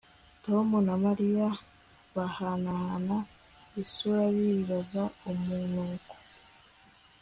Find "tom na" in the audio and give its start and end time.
0.45-0.95